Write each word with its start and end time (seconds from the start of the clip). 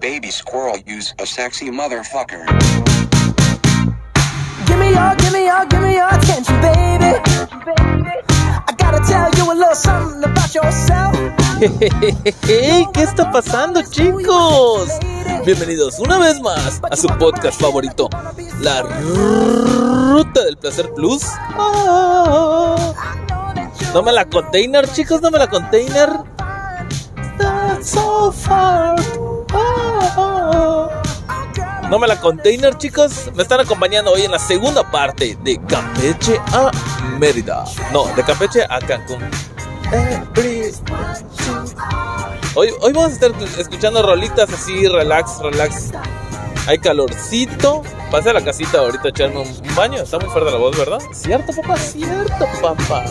baby 0.00 0.30
squirrel 0.30 0.78
use 0.86 1.14
a 1.18 1.26
sexy 1.26 1.70
motherfucker. 1.70 2.46
Give 4.66 4.78
me 4.78 4.90
your, 4.90 5.14
give 5.16 5.32
me 5.32 5.44
your, 5.44 5.66
give 5.66 5.82
me 5.82 5.94
your 5.94 6.08
attention, 6.08 6.58
baby. 6.62 7.20
I 8.66 8.74
gotta 8.78 9.00
tell 9.06 9.30
you 9.36 9.52
a 9.52 9.54
little 9.54 9.74
something 9.74 10.24
about 10.24 10.54
yourself. 10.54 11.14
Hey, 12.42 12.86
¿Qué 12.94 13.02
está 13.02 13.30
pasando, 13.30 13.82
chicos? 13.82 14.88
Bienvenidos 15.44 15.98
una 15.98 16.18
vez 16.18 16.40
más 16.40 16.80
a 16.90 16.96
su 16.96 17.06
podcast 17.18 17.60
favorito, 17.60 18.08
La 18.60 18.80
Ruta 18.82 20.44
del 20.44 20.56
Placer 20.56 20.90
Plus. 20.94 21.24
Ah. 21.58 22.94
No 23.92 24.02
me 24.02 24.12
la 24.12 24.24
container, 24.24 24.90
chicos, 24.90 25.20
no 25.20 25.30
me 25.30 25.38
la 25.38 25.48
container. 25.48 26.08
That's 27.36 27.90
so 27.90 28.32
far. 28.32 28.96
Ah. 29.52 29.89
No 31.90 31.98
me 31.98 32.06
la 32.06 32.20
container, 32.20 32.78
chicos. 32.78 33.32
Me 33.34 33.42
están 33.42 33.58
acompañando 33.58 34.12
hoy 34.12 34.22
en 34.22 34.30
la 34.30 34.38
segunda 34.38 34.88
parte 34.88 35.36
de 35.42 35.60
Campeche 35.66 36.40
a 36.52 36.70
Mérida. 37.18 37.64
No, 37.92 38.04
de 38.14 38.22
Campeche 38.22 38.62
a 38.62 38.78
Cancún. 38.78 39.18
Hoy, 42.54 42.68
hoy 42.80 42.92
vamos 42.92 43.10
a 43.10 43.14
estar 43.14 43.32
escuchando 43.58 44.02
rolitas 44.02 44.52
así, 44.52 44.86
relax, 44.86 45.40
relax. 45.40 45.90
Hay 46.68 46.78
calorcito. 46.78 47.82
Pasé 48.12 48.30
a 48.30 48.34
la 48.34 48.44
casita 48.44 48.78
ahorita 48.78 49.08
a 49.08 49.10
echarme 49.10 49.40
un 49.40 49.74
baño. 49.74 50.00
Está 50.00 50.20
muy 50.20 50.30
fuerte 50.30 50.52
la 50.52 50.58
voz, 50.58 50.78
¿verdad? 50.78 51.00
Cierto, 51.12 51.52
papá, 51.60 51.76
cierto, 51.76 52.46
papá. 52.62 53.04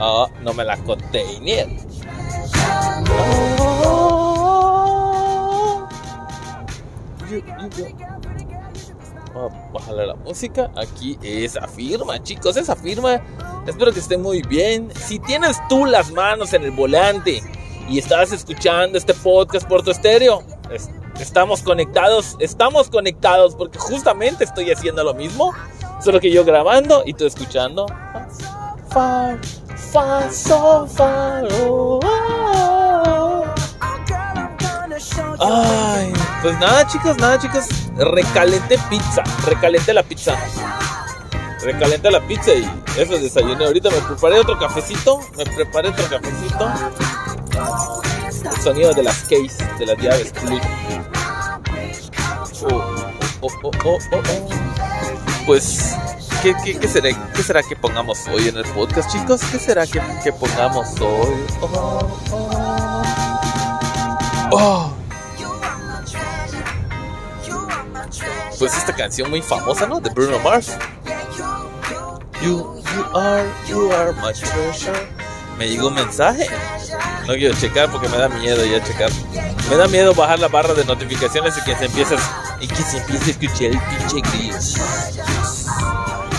Oh, 0.00 0.30
no 0.40 0.54
me 0.54 0.64
la 0.64 0.78
container. 0.78 1.68
Oh. 3.10 3.67
You, 7.30 7.42
la 9.94 10.14
música. 10.14 10.70
Aquí 10.76 11.18
esa 11.22 11.66
firma, 11.68 12.22
chicos, 12.22 12.56
esa 12.56 12.74
firma. 12.74 13.20
Espero 13.66 13.92
que 13.92 14.00
esté 14.00 14.16
muy 14.16 14.42
bien. 14.42 14.90
Si 14.94 15.18
tienes 15.18 15.56
tú 15.68 15.84
las 15.84 16.10
manos 16.12 16.52
en 16.54 16.64
el 16.64 16.70
volante 16.70 17.42
y 17.88 17.98
estás 17.98 18.32
escuchando 18.32 18.96
este 18.96 19.14
podcast 19.14 19.68
por 19.68 19.82
tu 19.82 19.90
estéreo, 19.90 20.42
estamos 21.20 21.62
conectados, 21.62 22.36
estamos 22.40 22.88
conectados 22.88 23.54
porque 23.54 23.78
justamente 23.78 24.44
estoy 24.44 24.70
haciendo 24.70 25.04
lo 25.04 25.14
mismo, 25.14 25.52
solo 26.02 26.20
que 26.20 26.30
yo 26.30 26.44
grabando 26.44 27.02
y 27.04 27.14
tú 27.14 27.26
escuchando. 27.26 27.86
Oh. 35.40 35.40
Ay, 35.40 36.12
pues 36.42 36.58
nada 36.58 36.86
chicos, 36.86 37.16
nada 37.18 37.38
chicos, 37.38 37.66
recalenté 37.96 38.78
pizza, 38.90 39.22
recalenté 39.46 39.92
la 39.92 40.02
pizza. 40.02 40.36
Recalenté 41.60 42.10
la 42.10 42.20
pizza 42.20 42.52
y 42.54 42.64
eso 42.96 43.18
desayuné. 43.18 43.64
Ahorita 43.64 43.90
me 43.90 44.00
preparé 44.00 44.38
otro 44.38 44.58
cafecito, 44.58 45.20
me 45.36 45.44
preparé 45.44 45.88
otro 45.88 46.04
cafecito. 46.08 46.72
El 48.44 48.62
sonido 48.62 48.94
de 48.94 49.02
las 49.02 49.22
case, 49.22 49.66
de 49.78 49.86
las 49.86 49.98
llaves 49.98 50.32
Oh, 52.62 52.66
oh, 53.40 53.48
oh, 53.62 53.70
oh, 53.84 53.98
oh, 54.12 54.16
oh. 54.16 54.48
Pues, 55.46 55.94
¿qué, 56.42 56.54
qué, 56.64 56.78
qué, 56.78 56.88
será, 56.88 57.08
¿qué 57.34 57.42
será 57.42 57.62
que 57.62 57.74
pongamos 57.76 58.26
hoy 58.28 58.48
en 58.48 58.56
el 58.56 58.64
podcast, 58.64 59.10
chicos? 59.10 59.40
¿Qué 59.50 59.58
será 59.58 59.86
que, 59.86 60.00
que 60.22 60.32
pongamos 60.32 60.88
hoy? 61.00 61.34
Oh, 64.50 64.92
Pues 68.58 68.76
esta 68.76 68.94
canción 68.94 69.30
muy 69.30 69.40
famosa, 69.40 69.86
¿no? 69.86 70.00
De 70.00 70.10
Bruno 70.10 70.38
Mars. 70.40 70.76
You, 72.42 72.82
you 72.94 73.16
are, 73.16 73.48
you 73.68 73.92
are 73.92 74.12
my 74.14 74.32
treasure. 74.32 74.98
Me 75.58 75.68
llegó 75.68 75.88
un 75.88 75.94
mensaje. 75.94 76.46
No 77.26 77.34
quiero 77.34 77.54
checar 77.56 77.90
porque 77.90 78.08
me 78.08 78.16
da 78.16 78.28
miedo 78.28 78.64
ya 78.64 78.82
checar. 78.82 79.10
Me 79.68 79.76
da 79.76 79.86
miedo 79.88 80.14
bajar 80.14 80.38
la 80.38 80.48
barra 80.48 80.74
de 80.74 80.84
notificaciones 80.84 81.56
y 81.58 81.62
que 81.62 81.76
se 81.76 81.86
empiece 81.86 82.16
y 82.60 82.66
que 82.66 82.82
se 82.82 82.98
empiece 82.98 83.24
a 83.26 83.30
escuchar 83.30 83.66
el 83.66 83.80
pinche 83.80 84.20
grillo. 84.30 84.56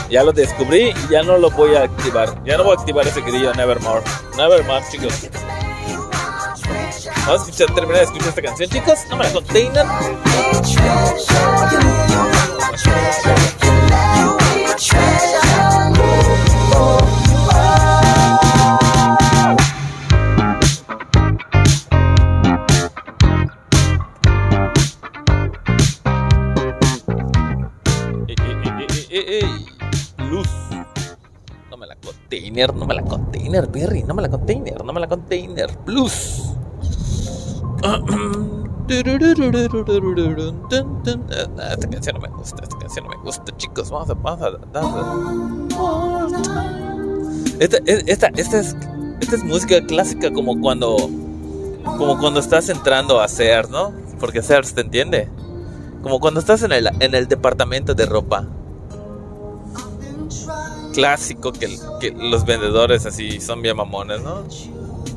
Ya 0.09 0.23
lo 0.23 0.31
descubrí 0.31 0.89
y 0.89 1.07
ya 1.11 1.21
no 1.21 1.37
lo 1.37 1.51
voy 1.51 1.75
a 1.75 1.83
activar. 1.83 2.43
Ya 2.43 2.57
no 2.57 2.63
voy 2.63 2.75
a 2.75 2.79
activar 2.79 3.07
ese 3.07 3.21
grillo 3.21 3.53
Nevermore. 3.53 4.01
Nevermore, 4.35 4.83
chicos. 4.91 5.29
Vamos 7.27 7.47
a 7.47 7.65
terminar 7.73 7.97
de 7.97 8.03
escuchar 8.03 8.29
esta 8.29 8.41
canción, 8.41 8.69
chicos. 8.69 8.99
No 9.09 9.17
me 9.17 9.25
la 9.25 9.31
container. 9.33 9.85
No 32.67 32.85
me 32.85 32.93
la 32.93 33.03
container, 33.03 33.69
Perry, 33.69 34.03
no 34.03 34.13
me 34.13 34.21
la 34.21 34.29
container, 34.29 34.83
no 34.83 34.93
me 34.93 34.99
la 34.99 35.07
container. 35.07 35.69
Plus. 35.85 36.53
Esta 41.69 41.89
canción 41.89 42.15
no 42.15 42.21
me 42.21 42.29
gusta, 42.29 42.63
esta 42.63 42.77
canción 42.77 43.05
no 43.05 43.11
me 43.11 43.17
gusta, 43.23 43.55
chicos. 43.57 43.89
Vamos 43.89 44.09
a, 44.09 44.13
vamos 44.13 44.41
a 44.41 44.49
esta, 47.59 47.77
esta, 47.85 48.27
esta, 48.35 48.59
es, 48.59 48.75
esta 49.19 49.35
es 49.35 49.43
música 49.43 49.85
clásica 49.85 50.31
como 50.31 50.59
cuando, 50.59 50.95
como 51.97 52.17
cuando 52.17 52.39
estás 52.39 52.69
entrando 52.69 53.19
a 53.19 53.27
Sears, 53.27 53.69
¿no? 53.69 53.91
Porque 54.19 54.41
Sears 54.41 54.73
te 54.73 54.81
entiende. 54.81 55.29
Como 56.01 56.19
cuando 56.19 56.39
estás 56.39 56.63
en 56.63 56.71
el, 56.71 56.89
en 56.99 57.15
el 57.15 57.27
departamento 57.27 57.93
de 57.93 58.05
ropa. 58.05 58.47
Clásico 60.99 61.53
que, 61.53 61.69
que 62.01 62.11
los 62.11 62.43
vendedores 62.43 63.05
así 63.05 63.39
son 63.39 63.61
bien 63.61 63.77
mamones, 63.77 64.21
¿no? 64.21 64.43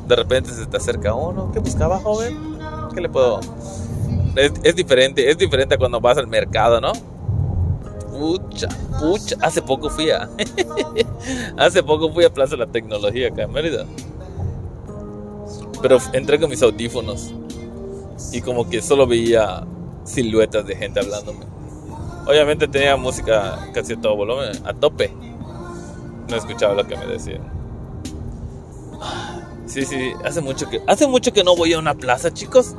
De 0.07 0.15
repente 0.15 0.51
se 0.51 0.65
te 0.65 0.77
acerca 0.77 1.13
uno. 1.13 1.51
¿Qué 1.51 1.59
buscaba, 1.59 1.99
joven? 1.99 2.57
¿Qué 2.95 3.01
le 3.01 3.09
puedo.? 3.09 3.41
Es, 4.37 4.53
es, 4.63 4.75
diferente, 4.77 5.29
es 5.29 5.37
diferente 5.37 5.75
a 5.75 5.77
cuando 5.77 5.99
vas 5.99 6.17
al 6.17 6.27
mercado, 6.27 6.79
¿no? 6.79 6.93
Pucha, 8.17 8.69
pucha. 8.97 9.35
Hace 9.41 9.61
poco 9.61 9.89
fui 9.89 10.09
a. 10.09 10.29
hace 11.57 11.83
poco 11.83 12.13
fui 12.13 12.23
a 12.23 12.33
Plaza 12.33 12.51
de 12.51 12.65
la 12.65 12.71
Tecnología 12.71 13.27
acá 13.27 13.43
en 13.43 13.51
Mérida. 13.51 13.85
Pero 15.81 15.97
entré 16.13 16.39
con 16.39 16.49
mis 16.49 16.63
audífonos. 16.63 17.33
Y 18.31 18.39
como 18.39 18.69
que 18.69 18.81
solo 18.81 19.05
veía 19.05 19.65
siluetas 20.05 20.65
de 20.65 20.77
gente 20.77 21.01
hablándome. 21.01 21.45
Obviamente 22.25 22.69
tenía 22.69 22.95
música 22.95 23.67
casi 23.73 23.93
a 23.93 24.01
todo 24.01 24.15
volumen, 24.15 24.51
a 24.63 24.73
tope. 24.73 25.11
No 26.29 26.35
escuchaba 26.35 26.73
lo 26.73 26.87
que 26.87 26.95
me 26.95 27.05
decían. 27.05 27.41
Sí, 29.65 29.85
sí, 29.85 30.13
hace 30.23 30.41
mucho 30.41 30.69
que 30.69 30.81
hace 30.87 31.07
mucho 31.07 31.33
que 31.33 31.43
no 31.43 31.55
voy 31.55 31.73
a 31.73 31.79
una 31.79 31.95
plaza, 31.95 32.33
chicos. 32.33 32.75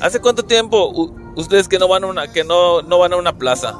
¿Hace 0.00 0.20
cuánto 0.20 0.44
tiempo 0.44 0.90
ustedes 1.36 1.68
que 1.68 1.78
no 1.78 1.88
van 1.88 2.04
a 2.04 2.06
una 2.08 2.32
que 2.32 2.42
no, 2.42 2.82
no 2.82 2.98
van 2.98 3.12
a 3.12 3.16
una 3.16 3.38
plaza? 3.38 3.78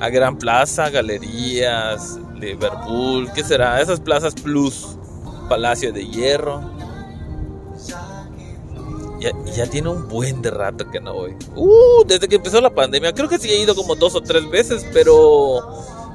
A 0.00 0.10
Gran 0.10 0.36
Plaza, 0.36 0.90
Galerías, 0.90 2.18
Liverpool, 2.34 3.30
¿qué 3.34 3.42
será? 3.42 3.80
Esas 3.80 4.00
plazas 4.00 4.34
plus, 4.34 4.98
Palacio 5.48 5.92
de 5.92 6.06
Hierro. 6.06 6.60
Ya, 9.18 9.30
ya 9.54 9.66
tiene 9.66 9.88
un 9.88 10.06
buen 10.08 10.42
de 10.42 10.50
rato 10.50 10.90
que 10.90 11.00
no 11.00 11.14
voy. 11.14 11.34
Uh, 11.54 12.04
desde 12.06 12.28
que 12.28 12.36
empezó 12.36 12.60
la 12.60 12.74
pandemia. 12.74 13.14
Creo 13.14 13.28
que 13.28 13.38
sí 13.38 13.48
he 13.48 13.58
ido 13.58 13.74
como 13.74 13.94
dos 13.94 14.14
o 14.14 14.20
tres 14.20 14.48
veces, 14.50 14.86
pero 14.92 15.60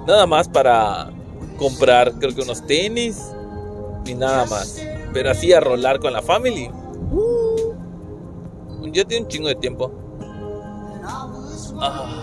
nada 0.05 0.27
más 0.27 0.47
para 0.47 1.11
comprar, 1.61 2.11
creo 2.13 2.33
que 2.33 2.41
unos 2.41 2.65
tenis 2.65 3.21
y 4.05 4.15
nada 4.15 4.45
más. 4.47 4.81
Pero 5.13 5.29
así 5.29 5.53
a 5.53 5.59
rolar 5.59 5.99
con 5.99 6.11
la 6.11 6.21
family. 6.23 6.71
Uh, 7.11 8.87
ya 8.91 9.05
tiene 9.05 9.25
un 9.25 9.29
chingo 9.29 9.47
de 9.47 9.55
tiempo. 9.55 9.91
Ah. 11.79 12.17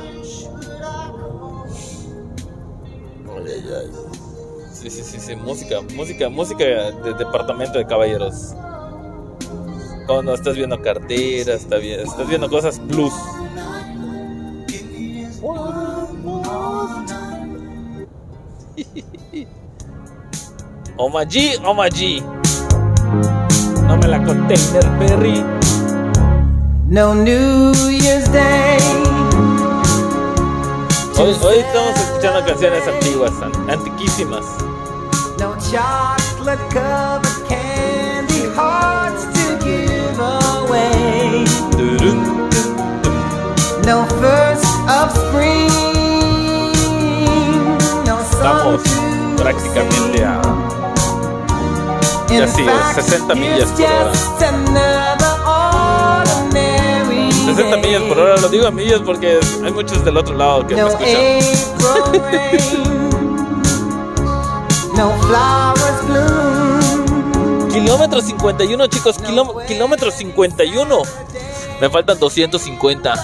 Sí, 4.73 4.91
sí, 4.91 5.03
sí, 5.03 5.19
sí, 5.21 5.37
música, 5.37 5.81
música, 5.95 6.29
música 6.29 6.65
de 6.65 7.15
departamento 7.15 7.79
de 7.79 7.87
caballeros. 7.87 8.55
Cuando 10.07 10.35
estás 10.35 10.57
viendo 10.57 10.81
carteras, 10.81 11.63
está 11.63 11.77
bien, 11.77 12.01
estás 12.01 12.29
viendo 12.29 12.49
cosas 12.49 12.81
plus. 12.89 13.13
Omaji, 20.99 21.57
Omaji. 21.65 22.23
No 23.87 23.97
me 23.97 24.07
la 24.09 24.19
container, 24.25 24.85
Perry. 24.99 25.43
No 26.87 27.15
New 27.15 27.73
Year's 27.91 28.31
Day. 28.31 28.79
Hoy, 31.19 31.35
hoy 31.43 31.59
estamos 31.59 31.97
escuchando 31.99 32.47
canciones 32.47 32.87
antiguas, 32.87 33.33
an- 33.43 33.71
antiquísimas. 33.71 34.45
No 35.39 35.57
chocolate 35.71 36.63
covered 36.71 37.49
candy 37.49 38.47
hearts 38.55 39.25
to 39.35 39.59
give 39.65 40.19
away. 40.21 41.45
No 43.85 44.05
first 44.21 44.65
of 44.89 45.11
spring. 45.17 45.88
Estamos 48.39 48.81
prácticamente 49.37 50.25
a 50.25 50.41
Ya 52.31 52.47
sí, 52.47 52.63
fact, 52.65 53.01
60 53.03 53.35
millas 53.35 53.69
por 53.71 53.83
hora. 53.85 54.11
just 54.13 54.43
another 54.43 55.35
ordinary 55.45 57.33
60 57.33 57.77
millas 57.79 58.03
por 58.03 58.19
hora, 58.19 58.37
lo 58.37 58.49
digo 58.49 58.67
a 58.67 58.71
millas 58.71 59.01
porque 59.05 59.41
hay 59.65 59.73
muchos 59.73 60.05
del 60.05 60.17
otro 60.17 60.37
lado 60.37 60.65
que 60.67 60.75
me 60.77 60.83
No 60.83 60.89
escuchan. 60.89 61.17
Flowers 65.21 66.07
bloom. 66.07 67.69
Kilómetro 67.71 68.21
51, 68.21 68.87
chicos, 68.89 69.19
kiló- 69.19 69.65
kilómetro 69.67 70.11
51. 70.11 71.03
Me 71.81 71.89
faltan 71.91 72.19
250. 72.19 73.15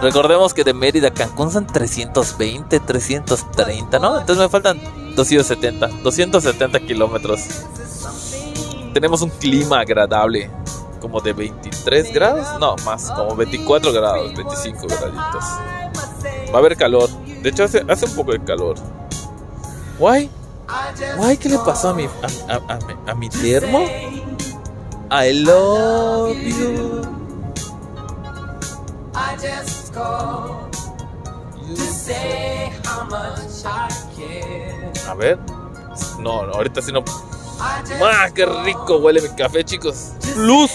Recordemos 0.00 0.54
que 0.54 0.62
de 0.62 0.72
Mérida 0.72 1.08
a 1.08 1.10
Cancún 1.12 1.50
son 1.50 1.66
320, 1.66 2.78
330, 2.80 3.98
¿no? 3.98 4.20
Entonces 4.20 4.38
me 4.44 4.48
faltan 4.48 4.80
270, 5.16 5.88
270 6.02 6.80
kilómetros. 6.80 7.40
Tenemos 8.94 9.22
un 9.22 9.30
clima 9.30 9.80
agradable, 9.80 10.50
como 11.00 11.20
de 11.20 11.32
23 11.32 12.12
grados, 12.12 12.46
no, 12.60 12.76
más, 12.84 13.10
como 13.10 13.34
24 13.34 13.92
grados, 13.92 14.34
25 14.34 14.86
graditos. 14.86 15.44
Va 16.52 16.54
a 16.54 16.58
haber 16.58 16.76
calor, 16.76 17.08
de 17.42 17.48
hecho 17.48 17.64
hace, 17.64 17.84
hace 17.88 18.06
un 18.06 18.14
poco 18.14 18.32
de 18.32 18.42
calor. 18.44 18.76
Guay, 19.98 20.30
guay, 21.16 21.36
¿qué 21.38 21.48
le 21.48 21.58
pasó 21.58 21.88
a 21.88 21.94
mi, 21.94 22.04
a, 22.04 22.08
a- 22.54 22.74
a 22.74 23.10
a 23.10 23.14
mi 23.16 23.28
termo? 23.28 23.80
I 25.10 25.32
love 25.32 26.36
you. 26.36 27.02
I 29.14 29.34
just 29.36 29.87
A 35.08 35.14
ver. 35.14 35.38
No, 36.18 36.40
ahorita 36.40 36.82
sí 36.82 36.92
no. 36.92 37.02
¡Ah, 37.60 38.28
qué 38.34 38.46
rico 38.46 38.98
huele 38.98 39.20
mi 39.20 39.28
café, 39.30 39.64
chicos! 39.64 40.12
¡Luz! 40.36 40.70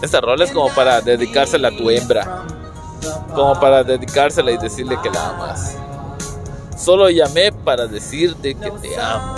Esta 0.00 0.20
rola 0.20 0.44
es 0.44 0.52
como 0.52 0.68
para 0.74 1.00
dedicársela 1.00 1.68
a 1.68 1.76
tu 1.76 1.90
hembra. 1.90 2.46
Como 3.34 3.58
para 3.60 3.84
dedicársela 3.84 4.50
y 4.52 4.58
decirle 4.58 4.98
que 5.02 5.10
la 5.10 5.28
amas. 5.28 5.76
Solo 6.76 7.10
llamé 7.10 7.52
para 7.52 7.86
decirte 7.86 8.54
que 8.54 8.70
te 8.70 9.00
amo. 9.00 9.34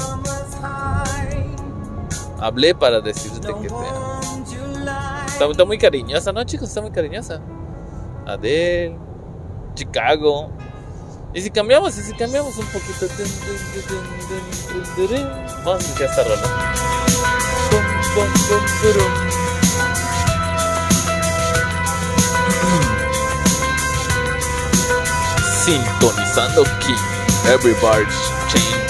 Hablé 2.40 2.74
para 2.74 3.00
decirte 3.00 3.48
que 3.60 3.68
te 3.68 3.74
amo. 3.74 4.03
Está, 5.40 5.64
muy 5.64 5.78
cariñosa, 5.78 6.32
¿no, 6.32 6.44
chicos? 6.44 6.68
Está 6.68 6.80
muy 6.80 6.92
cariñosa. 6.92 7.40
Adele, 8.24 8.96
Chicago. 9.74 10.50
Y 11.34 11.40
si 11.40 11.50
cambiamos, 11.50 11.98
y 11.98 12.02
si 12.02 12.12
cambiamos 12.14 12.56
un 12.56 12.66
poquito. 12.66 13.06
Vamos 15.64 15.74
a 15.74 15.86
escuchar 15.86 16.08
esta 16.08 16.22
rola. 16.22 16.74
Sintonizando 25.64 26.64
King. 26.80 27.14
Everybody's 27.46 28.30
chain, 28.48 28.83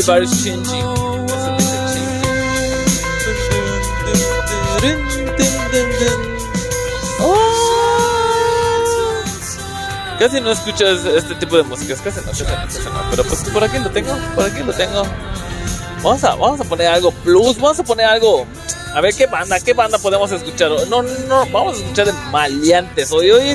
Everybody's 0.00 0.42
changing. 0.42 0.84
why. 7.20 7.60
Casi 10.18 10.40
no 10.40 10.50
escuchas 10.52 11.04
este 11.04 11.34
tipo 11.34 11.58
de 11.58 11.64
músicas, 11.64 12.00
casi 12.00 12.20
no, 12.20 12.26
casi 12.28 12.44
no, 12.44 12.48
casi 12.48 12.78
no. 12.78 13.10
Pero 13.10 13.24
pues 13.24 13.42
por 13.50 13.62
aquí 13.62 13.78
lo 13.78 13.90
tengo, 13.90 14.16
por 14.34 14.46
aquí 14.46 14.62
lo 14.62 14.72
tengo. 14.72 15.02
Vamos 16.02 16.24
a, 16.24 16.34
vamos 16.34 16.60
a 16.60 16.64
poner 16.64 16.86
algo 16.86 17.10
plus, 17.10 17.60
vamos 17.60 17.78
a 17.80 17.84
poner 17.84 18.06
algo. 18.06 18.46
A 18.94 19.02
ver 19.02 19.14
qué 19.14 19.26
banda, 19.26 19.60
qué 19.60 19.74
banda 19.74 19.98
podemos 19.98 20.32
escuchar. 20.32 20.70
No, 20.88 21.02
no, 21.02 21.46
vamos 21.52 21.76
a 21.76 21.80
escuchar 21.80 22.06
de 22.06 22.12
maleantes. 22.30 23.12
Hoy, 23.12 23.30
hoy, 23.30 23.54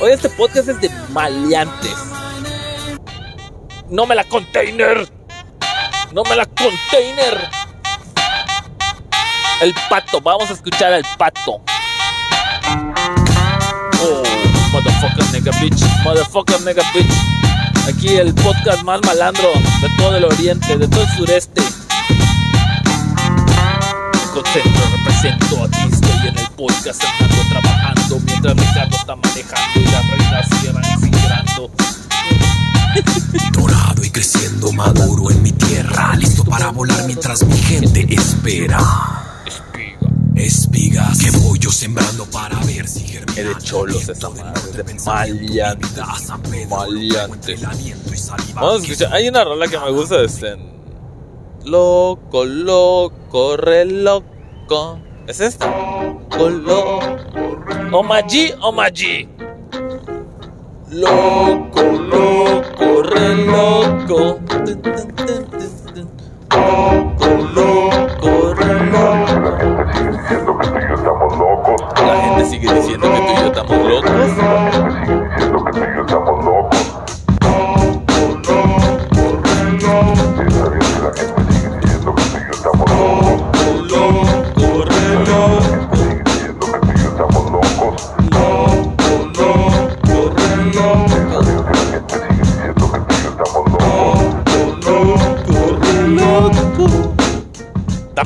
hoy 0.00 0.10
este 0.10 0.28
podcast 0.28 0.68
es 0.70 0.80
de 0.80 0.90
maleantes. 1.10 1.94
No 3.90 4.06
me 4.06 4.16
la 4.16 4.24
container. 4.24 5.13
No 6.14 6.22
me 6.22 6.36
la 6.36 6.46
container. 6.46 7.50
El 9.60 9.74
pato, 9.90 10.20
vamos 10.20 10.48
a 10.48 10.52
escuchar 10.52 10.92
al 10.92 11.02
pato. 11.18 11.60
Oh, 14.00 14.22
motherfucker 14.70 15.24
nigga 15.32 15.50
bitch, 15.58 15.82
motherfucker 16.04 16.60
nigga 16.60 16.84
bitch. 16.94 17.12
Aquí 17.88 18.10
el 18.10 18.32
podcast 18.32 18.84
más 18.84 19.00
malandro 19.04 19.50
de 19.82 19.88
todo 19.96 20.16
el 20.16 20.24
oriente, 20.26 20.78
de 20.78 20.86
todo 20.86 21.02
el 21.02 21.10
sureste. 21.16 21.62
Concentro, 24.32 24.82
represento, 24.92 25.64
aquí 25.64 25.88
estoy 25.90 26.28
en 26.28 26.38
el 26.38 26.48
podcast 26.50 27.02
andando 27.02 27.42
trabajando 27.50 28.20
mientras 28.20 28.56
Ricardo 28.56 28.96
está 28.96 29.16
manejando 29.16 29.80
y 29.80 29.84
las 29.86 30.10
reinas 30.10 30.48
cierran 30.60 31.00
cigrando. 31.00 31.70
Dorado 33.50 34.03
y 34.03 34.03
creciendo 34.14 34.70
maduro 34.70 35.28
en 35.28 35.42
mi 35.42 35.50
tierra, 35.50 36.14
listo 36.14 36.44
para 36.44 36.70
volar 36.70 37.04
mientras 37.04 37.44
mi 37.44 37.58
gente 37.58 38.06
espera. 38.08 38.78
Espiga. 39.44 40.08
Espigas 40.36 41.18
que 41.18 41.30
voy 41.38 41.58
yo 41.58 41.72
sembrando 41.72 42.24
para 42.26 42.56
ver 42.60 42.86
si 42.86 43.00
germina. 43.00 43.40
Es 43.40 43.48
de 43.48 43.62
cholos 43.64 44.08
esa 44.08 44.30
madre, 44.30 44.84
de 44.84 44.84
maleantes, 46.66 47.60
maleantes. 47.60 48.30
Vamos 48.54 48.74
a 48.74 48.84
escuchar, 48.84 49.12
hay 49.12 49.26
una 49.26 49.42
rola 49.42 49.66
que 49.66 49.78
me 49.80 49.90
gusta, 49.90 50.22
este... 50.22 50.56
Loco, 51.64 52.44
loco, 52.44 53.56
re 53.56 53.84
loco. 53.84 55.00
¿Es 55.26 55.40
esta? 55.40 55.66
Loco, 55.66 56.50
loco. 56.50 57.16
Omaji, 57.90 58.52
Omaji. 58.60 59.33
Loco, 60.96 61.82
loco, 61.82 63.02
re 63.02 63.34
loco. 63.34 64.38
Tun, 64.46 64.64
tun, 64.64 64.80
tun, 64.80 65.12
tun, 65.16 65.44
tun. 65.92 66.08
Loco, 66.52 67.26
loco, 67.52 68.54
re 68.54 68.74
loco. 68.92 69.74
La 71.96 72.14
gente 72.20 72.44
sigue 72.44 72.72
diciendo 72.74 73.10
que 73.10 73.18
tú 73.18 73.32
y 73.32 73.40
yo 73.40 73.46
estamos 73.46 73.78
locos. 73.88 74.73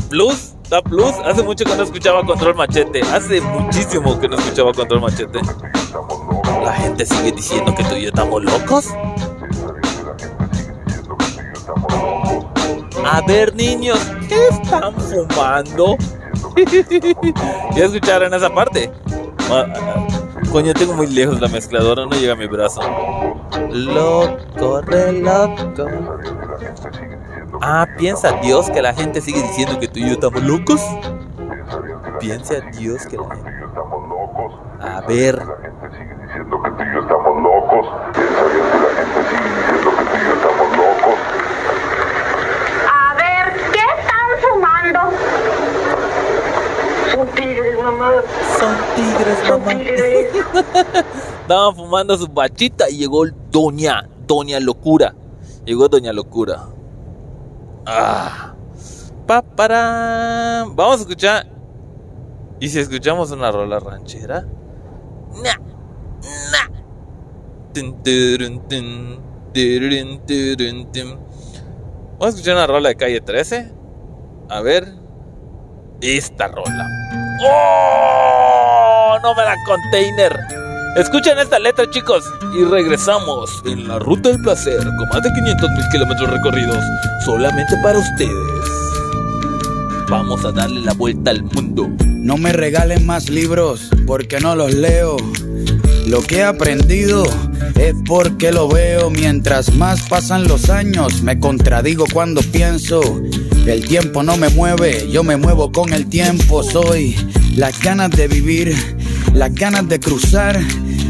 Plus, 0.08 0.54
da 0.70 0.82
plus. 0.82 1.14
Hace 1.24 1.42
mucho 1.42 1.64
que 1.64 1.76
no 1.76 1.82
escuchaba 1.82 2.24
Control 2.24 2.54
Machete. 2.54 3.02
Hace 3.02 3.40
muchísimo 3.40 4.18
que 4.18 4.28
no 4.28 4.36
escuchaba 4.36 4.72
Control 4.72 5.00
Machete. 5.00 5.40
La 6.64 6.72
gente 6.72 7.06
sigue 7.06 7.32
diciendo 7.32 7.74
que 7.74 7.84
tú 7.84 7.94
y 7.94 8.02
yo 8.02 8.08
estamos 8.08 8.42
locos. 8.42 8.88
A 13.04 13.22
ver, 13.26 13.54
niños, 13.54 13.98
¿qué 14.28 14.48
están 14.48 14.94
fumando? 14.94 15.96
¿Ya 17.74 17.84
escucharon 17.84 18.34
esa 18.34 18.52
parte? 18.52 18.92
Coño, 20.52 20.74
tengo 20.74 20.94
muy 20.94 21.06
lejos 21.06 21.40
la 21.40 21.48
mezcladora, 21.48 22.04
no 22.04 22.12
llega 22.12 22.34
a 22.34 22.36
mi 22.36 22.46
brazo. 22.46 22.80
Loco, 23.70 24.80
re 24.82 25.12
loco. 25.12 25.86
Ah, 27.60 27.86
piensa 27.98 28.32
Dios 28.42 28.70
que 28.70 28.80
la 28.82 28.94
gente 28.94 29.20
sigue 29.20 29.42
diciendo 29.42 29.78
que 29.78 29.88
tú 29.88 29.98
y 29.98 30.06
yo 30.06 30.12
estamos 30.12 30.42
locos. 30.42 30.80
Piensa 32.20 32.60
Dios 32.78 33.06
que 33.06 33.16
la 33.16 33.34
gente. 33.34 33.50
A 34.80 35.00
ver. 35.02 35.36
diciendo 35.38 36.62
que 36.62 36.70
tú 36.70 36.82
y 36.82 36.94
yo 36.94 37.00
estamos 37.00 37.42
locos. 37.42 37.86
Piensa 38.14 38.44
bien 38.44 38.64
que 38.70 38.78
la 38.78 38.90
gente 38.94 39.30
sigue 39.30 39.48
diciendo 39.56 39.90
que 39.90 40.04
tú 40.04 40.16
y 40.16 40.24
yo 40.24 40.34
estamos 40.34 40.76
locos. 40.76 41.18
A 42.92 43.14
ver, 43.14 43.52
¿qué 43.72 43.84
están 43.98 44.30
fumando? 44.40 45.00
Son 47.12 47.26
tigres, 47.34 47.76
mamá. 47.82 48.10
Son 48.58 48.76
tigres, 48.94 49.38
Son 49.46 49.60
mamá. 49.60 49.70
tigres. 49.72 50.26
Estaban 51.42 51.74
fumando 51.74 52.16
su 52.16 52.28
bachita 52.28 52.88
y 52.88 52.98
llegó 52.98 53.24
Doña, 53.50 54.08
Doña 54.26 54.60
Locura. 54.60 55.14
Llegó 55.64 55.88
Doña 55.88 56.12
Locura. 56.12 56.66
Ah. 57.90 58.54
Vamos 60.74 60.98
a 60.98 61.00
escuchar. 61.00 61.46
¿Y 62.60 62.68
si 62.68 62.80
escuchamos 62.80 63.30
una 63.30 63.50
rola 63.50 63.80
ranchera? 63.80 64.44
Na, 65.42 65.54
na. 66.52 66.70
Vamos 72.18 72.26
a 72.26 72.28
escuchar 72.28 72.56
una 72.56 72.66
rola 72.66 72.90
de 72.90 72.96
calle 72.96 73.20
13. 73.22 73.72
A 74.50 74.60
ver. 74.60 74.92
Esta 76.02 76.48
rola. 76.48 76.86
¡Oh! 77.42 79.18
No 79.22 79.34
me 79.34 79.44
la 79.44 79.56
container. 79.66 80.67
Escuchen 80.98 81.38
esta 81.38 81.60
letra, 81.60 81.88
chicos, 81.88 82.24
y 82.52 82.64
regresamos 82.64 83.62
en 83.64 83.86
la 83.86 84.00
ruta 84.00 84.30
del 84.30 84.42
placer 84.42 84.78
con 84.78 85.08
más 85.10 85.22
de 85.22 85.32
500 85.32 85.70
mil 85.70 85.84
kilómetros 85.92 86.28
recorridos 86.28 86.84
solamente 87.24 87.72
para 87.84 88.00
ustedes. 88.00 88.58
Vamos 90.08 90.44
a 90.44 90.50
darle 90.50 90.80
la 90.80 90.94
vuelta 90.94 91.30
al 91.30 91.44
mundo. 91.44 91.88
No 92.04 92.36
me 92.36 92.52
regalen 92.52 93.06
más 93.06 93.30
libros 93.30 93.88
porque 94.08 94.40
no 94.40 94.56
los 94.56 94.74
leo. 94.74 95.16
Lo 96.08 96.20
que 96.20 96.38
he 96.38 96.42
aprendido 96.42 97.22
es 97.76 97.94
porque 98.04 98.50
lo 98.50 98.66
veo. 98.66 99.08
Mientras 99.08 99.72
más 99.76 100.02
pasan 100.08 100.48
los 100.48 100.68
años, 100.68 101.22
me 101.22 101.38
contradigo 101.38 102.06
cuando 102.12 102.40
pienso. 102.40 103.00
El 103.66 103.86
tiempo 103.86 104.24
no 104.24 104.36
me 104.36 104.48
mueve, 104.48 105.08
yo 105.10 105.22
me 105.22 105.36
muevo 105.36 105.70
con 105.70 105.92
el 105.92 106.08
tiempo. 106.08 106.64
Soy 106.64 107.14
las 107.54 107.80
ganas 107.82 108.10
de 108.10 108.26
vivir, 108.26 108.74
las 109.32 109.54
ganas 109.54 109.88
de 109.88 110.00
cruzar. 110.00 110.58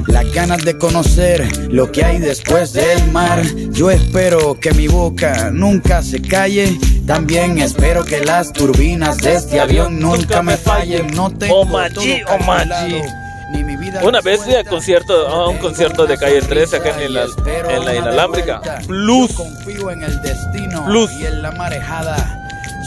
Las 0.06 0.32
ganas 0.32 0.64
de 0.64 0.78
conocer 0.78 1.46
lo 1.70 1.92
que 1.92 2.02
hay 2.02 2.18
después 2.18 2.72
del 2.72 3.10
mar. 3.12 3.42
Yo 3.72 3.90
espero 3.90 4.58
que 4.58 4.72
mi 4.72 4.88
boca 4.88 5.50
nunca 5.52 6.02
se 6.02 6.22
calle. 6.22 6.78
También 7.06 7.58
espero 7.58 8.04
que 8.04 8.24
las 8.24 8.52
turbinas 8.52 9.18
de 9.18 9.34
este 9.34 9.60
avión 9.60 10.00
nunca 10.00 10.40
me 10.42 10.56
fallen. 10.56 11.08
No 11.14 11.30
tengo 11.30 11.60
Oh, 11.60 11.64
machi, 11.66 12.22
todo 12.24 12.36
oh, 12.36 12.44
machi. 12.44 12.64
calculado, 12.70 13.04
ni 13.52 13.64
mi 13.64 13.76
vida 13.76 14.00
Una 14.02 14.20
vez 14.22 14.40
fui 14.42 14.54
a 14.54 14.64
concierto, 14.64 15.28
a 15.28 15.48
un 15.50 15.58
concierto 15.58 16.06
de 16.06 16.16
calle 16.16 16.38
esa 16.38 16.48
13 16.48 16.76
acá 16.76 17.02
en 17.02 17.12
la, 17.14 17.24
en 17.70 17.84
la 17.84 17.94
inalámbrica. 17.94 18.60
Plus. 18.86 19.32
Confío 19.34 19.90
en 19.90 20.02
el 20.04 20.20
destino 20.22 20.86
Plus. 20.86 21.10
y 21.20 21.26
en 21.26 21.42
la 21.42 21.50
marejada. 21.52 22.37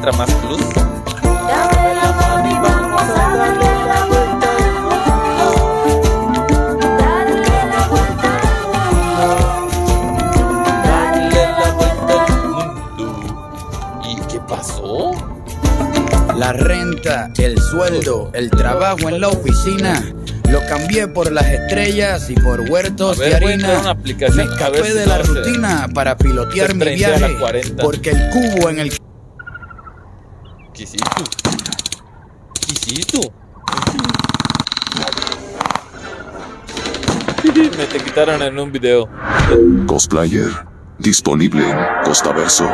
letra 0.00 0.12
más 0.12 0.32
plus? 0.34 0.60
Dame 0.72 1.94
la 1.94 2.12
mano 2.12 2.48
y 2.48 2.54
vamos 2.54 3.02
a 3.02 3.36
darle 3.36 3.70
la 3.86 4.06
vuelta 4.06 4.48
al 4.56 4.72
mundo. 4.82 5.46
Darle 6.98 7.58
la 7.70 7.82
vuelta 7.88 8.28
al 8.40 8.54
mundo. 8.66 10.16
Dale 10.84 11.28
la 11.34 11.68
vuelta 11.72 12.14
al 12.24 12.40
mundo. 12.48 13.04
¿Y 14.08 14.14
qué 14.32 14.40
pasó? 14.48 15.10
La 16.36 16.52
renta, 16.54 17.30
el 17.36 17.60
sueldo, 17.60 18.30
el 18.32 18.50
trabajo 18.50 19.08
en 19.10 19.20
la 19.20 19.28
oficina. 19.28 20.02
Lo 20.48 20.66
cambié 20.66 21.06
por 21.08 21.30
las 21.30 21.46
estrellas 21.46 22.30
y 22.30 22.34
por 22.34 22.60
huertos 22.70 23.18
ver, 23.18 23.28
de 23.28 23.36
harina. 23.36 23.94
Me 24.34 24.42
escapé 24.44 24.94
de 24.94 25.06
la 25.06 25.18
rutina 25.18 25.88
para 25.94 26.16
pilotear 26.16 26.74
mi 26.74 26.94
viaje. 26.94 27.36
40. 27.38 27.82
Porque 27.82 28.10
el 28.10 28.30
cubo 28.30 28.70
en 28.70 28.78
el 28.80 28.90
¿Qué 30.80 30.84
hiciste? 30.84 31.22
¿Qué 32.54 32.72
hiciste? 32.72 33.32
Me 37.76 37.84
te 37.84 37.98
quitaron 37.98 38.40
en 38.40 38.58
un 38.58 38.72
video. 38.72 39.06
Cosplayer. 39.86 40.48
Disponible 40.98 41.68
en 41.68 41.76
Costaverso. 42.02 42.66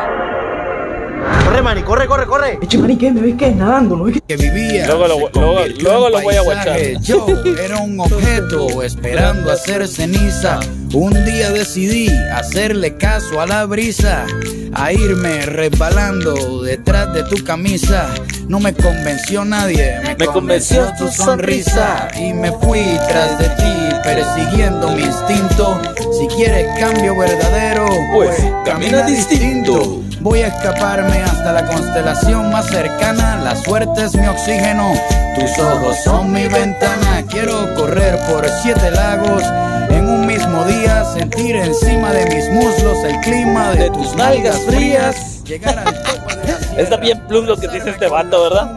Corre, 1.45 1.62
Mani, 1.62 1.83
corre, 1.83 2.06
corre, 2.06 2.26
corre. 2.26 2.59
Eche, 2.62 2.78
Mani, 2.78 2.97
¿qué? 2.97 3.11
¿Me 3.11 3.21
ves 3.21 3.35
qué? 3.38 3.50
Nadando, 3.50 3.97
¿no 3.97 4.04
ves 4.04 4.18
que 4.26 4.37
vivía. 4.37 4.87
Luego 4.87 5.06
lo- 5.09 5.18
luego- 5.33 5.61
luego 5.80 6.11
voy 6.23 6.35
a 6.37 6.42
guachar. 6.42 6.78
Yo 7.02 7.26
era 7.62 7.78
un 7.78 7.99
objeto 8.00 8.83
esperando 8.83 9.50
a 9.50 9.56
ser 9.56 9.87
ceniza. 9.88 10.61
Un 10.92 11.12
día 11.25 11.50
decidí 11.50 12.09
hacerle 12.33 12.97
caso 12.97 13.40
a 13.40 13.47
la 13.47 13.64
brisa, 13.66 14.25
a 14.73 14.92
irme 14.92 15.45
resbalando 15.47 16.62
detrás 16.62 17.12
de 17.12 17.25
tu 17.25 17.42
camisa. 17.45 18.09
No 18.49 18.61
me 18.61 18.73
convenció 18.73 19.45
nadie, 19.45 19.99
me, 20.04 20.14
Me 20.16 20.26
convenció 20.26 20.83
convenció 20.87 21.06
tu 21.06 21.12
sonrisa 21.12 22.09
y 22.16 22.33
me 22.33 22.52
fui 22.52 22.85
tras 23.09 23.38
de 23.38 23.49
ti 23.50 23.97
persiguiendo 24.04 24.90
mi 24.92 25.02
instinto. 25.02 25.80
Si 26.18 26.26
quieres 26.37 26.68
cambio 26.78 27.16
verdadero, 27.18 27.87
Pues, 28.14 28.37
camina 28.64 29.02
distinto. 29.02 30.02
Voy 30.21 30.41
a 30.41 30.49
escaparme 30.49 31.23
hasta 31.23 31.53
la 31.53 31.67
constelación 31.67 32.51
más 32.51 32.67
cercana. 32.67 33.37
La 33.37 33.55
suerte 33.57 34.05
es 34.05 34.15
mi 34.15 34.27
oxígeno, 34.27 34.93
tus 35.39 35.59
ojos 35.59 35.97
son 36.05 36.33
mi 36.33 36.49
ventana. 36.49 37.23
Quiero 37.29 37.75
correr 37.75 38.19
por 38.29 38.49
siete 38.63 38.91
lagos 38.91 39.43
en 39.91 40.09
un 40.09 40.27
mismo 40.27 40.65
día, 40.65 41.05
sentir 41.05 41.57
encima 41.57 42.13
de 42.13 42.27
mis 42.35 42.49
muslos 42.51 42.99
el 43.05 43.21
clima 43.21 43.71
de, 43.73 43.85
De 43.85 43.91
tus 43.91 44.15
nalgas 44.17 44.59
frías. 44.67 45.45
Llegar 45.45 45.79
al 45.79 46.03
tope 46.03 46.37
de 46.37 46.53
la 46.53 46.59
sierra, 46.59 46.83
Está 46.83 46.97
bien 46.97 47.21
plus 47.29 47.45
lo 47.45 47.57
que 47.57 47.69
dice 47.69 47.91
este 47.91 48.09
vato, 48.09 48.43
¿verdad? 48.43 48.73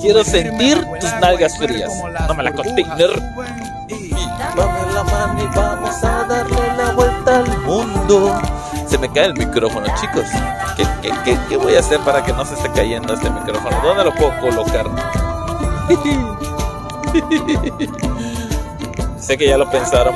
Quiero 0.00 0.24
sentir 0.24 0.82
tus 1.00 1.12
nalgas 1.20 1.56
frías. 1.58 1.92
No 2.28 2.34
me 2.34 2.42
la 2.42 2.52
container. 2.52 3.10
Dame 4.56 4.92
la 4.92 5.04
mano 5.04 5.42
y 5.42 5.56
vamos 5.56 6.04
a 6.04 6.24
darle 6.24 6.76
la 6.76 6.92
vuelta 6.92 7.38
al 7.38 7.58
mundo. 7.62 8.40
Se 8.94 8.98
me 8.98 9.10
cae 9.10 9.24
el 9.24 9.34
micrófono, 9.34 9.88
chicos. 10.00 10.28
¿Qué, 10.76 10.86
qué, 11.02 11.10
qué, 11.24 11.36
qué 11.48 11.56
voy 11.56 11.74
a 11.74 11.80
hacer 11.80 11.98
para 12.02 12.22
que 12.22 12.32
no 12.32 12.44
se 12.44 12.54
esté 12.54 12.70
cayendo 12.70 13.12
este 13.12 13.28
micrófono? 13.28 13.76
¿Dónde 13.82 14.04
lo 14.04 14.14
puedo 14.14 14.38
colocar? 14.38 14.86
sé 19.18 19.36
que 19.36 19.48
ya 19.48 19.58
lo 19.58 19.68
pensaron. 19.68 20.14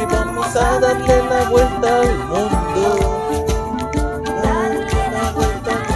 Y 0.00 0.06
vamos 0.06 0.46
a 0.56 0.80
darle 0.80 1.28
la 1.28 1.50
vuelta 1.50 2.00
al 2.00 2.18
mundo. 2.20 3.28
Darle 4.42 5.10
la 5.12 5.32
vuelta 5.32 5.72
al 5.72 5.86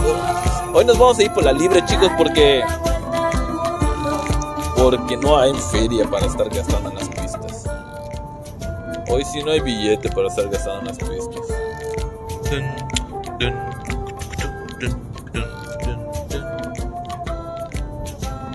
mundo. 0.00 0.72
Hoy 0.72 0.86
nos 0.86 0.98
vamos 0.98 1.18
a 1.18 1.24
ir 1.24 1.34
por 1.34 1.44
la 1.44 1.52
libre, 1.52 1.84
chicos, 1.84 2.10
porque. 2.16 2.64
Porque 4.78 5.14
no 5.18 5.36
hay 5.36 5.52
feria 5.52 6.08
para 6.08 6.24
estar 6.24 6.48
gastando 6.48 6.88
en 6.88 6.96
las 6.96 7.10
pistas. 7.10 7.66
Hoy 9.10 9.26
sí 9.26 9.42
no 9.42 9.50
hay 9.50 9.60
billete 9.60 10.08
para 10.08 10.28
estar 10.28 10.48
gastando 10.48 10.80
en 10.80 10.86
las 10.86 10.96
pistas. 10.96 11.35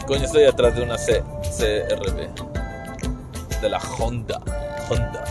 Coño, 0.08 0.26
estoy 0.26 0.44
atrás 0.44 0.76
de 0.76 0.84
una 0.84 0.98
C 0.98 1.24
CRB. 1.58 2.30
De 3.62 3.70
la 3.70 3.80
Honda. 4.00 4.42
Honda. 4.90 5.24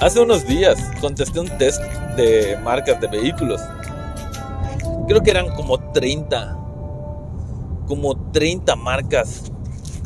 Hace 0.00 0.20
unos 0.20 0.46
días 0.46 0.78
contesté 1.00 1.38
un 1.40 1.48
test 1.58 1.80
de 2.16 2.58
marcas 2.62 3.00
de 3.00 3.06
vehículos. 3.06 3.60
Creo 5.06 5.20
que 5.22 5.30
eran 5.30 5.54
como 5.54 5.78
30. 5.92 6.56
Como 7.86 8.16
30 8.32 8.74
marcas. 8.76 9.44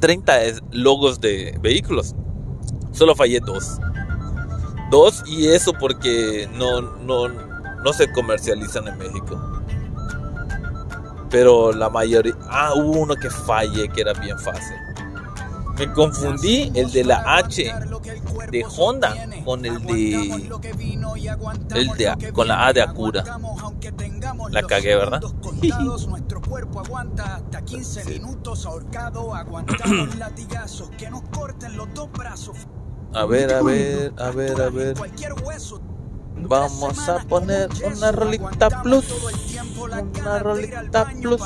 30 0.01 0.43
es- 0.43 0.63
logos 0.71 1.21
de 1.21 1.57
vehículos. 1.61 2.15
Solo 2.97 3.15
fallé 3.15 3.41
dos. 3.41 3.79
Dos 4.91 5.23
y 5.27 5.49
eso 5.49 5.75
porque 5.79 6.49
no, 6.55 6.81
no, 6.81 7.29
no 7.29 7.93
se 7.93 8.11
comercializan 8.11 8.89
en 8.89 8.97
México. 8.97 9.39
Pero 11.29 11.73
la 11.73 11.91
mayoría... 11.91 12.35
Ah, 12.49 12.73
hubo 12.75 13.01
uno 13.01 13.15
que 13.15 13.29
fallé 13.29 13.89
que 13.91 14.01
era 14.01 14.15
bien 14.15 14.39
fácil. 14.39 14.77
Me 15.79 15.93
confundí 15.93 16.73
el 16.75 16.91
de 16.91 17.05
la 17.05 17.23
H 17.37 17.75
de 18.51 18.65
Honda 18.79 19.15
con 19.45 19.67
el 19.67 19.85
de... 19.85 20.49
El 21.75 21.89
de 21.99 22.33
con 22.33 22.49
la 22.49 22.67
A 22.67 22.73
de 22.73 22.81
Acura. 22.81 23.25
La 24.51 24.63
cagué, 24.63 24.97
¿verdad? 24.97 25.21
Nuestro 26.09 26.41
cuerpo 26.49 26.81
aguanta 26.81 27.37
hasta 27.37 27.63
15 27.63 28.05
minutos 28.07 28.65
ahorcado, 28.65 29.35
aguantando 29.35 30.07
latigazos 30.17 30.89
que 30.91 31.11
nos 31.11 31.23
corten 31.29 31.77
los 31.77 31.93
dos 31.93 32.11
brazos. 32.13 32.57
A 33.15 33.25
ver, 33.25 33.53
a 33.53 33.63
ver, 33.63 34.13
a 34.19 34.31
ver, 34.31 34.61
a 34.61 34.71
ver. 34.71 34.97
Vamos 36.37 37.09
a 37.09 37.19
poner 37.21 37.69
una 37.97 38.13
rolita 38.13 38.83
plus. 38.83 39.05
Una 40.21 40.39
rolita 40.39 41.07
plus. 41.07 41.43